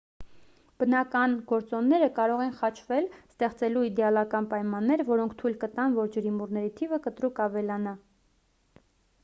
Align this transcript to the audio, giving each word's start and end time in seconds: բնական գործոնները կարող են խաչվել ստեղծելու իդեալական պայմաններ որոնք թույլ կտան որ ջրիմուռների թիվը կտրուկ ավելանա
բնական 0.83 1.33
գործոնները 1.51 2.07
կարող 2.15 2.39
են 2.45 2.55
խաչվել 2.61 3.09
ստեղծելու 3.17 3.83
իդեալական 3.89 4.47
պայմաններ 4.55 5.03
որոնք 5.11 5.35
թույլ 5.43 5.59
կտան 5.65 5.97
որ 5.99 6.09
ջրիմուռների 6.17 6.73
թիվը 6.81 6.99
կտրուկ 7.09 7.43
ավելանա 7.47 7.95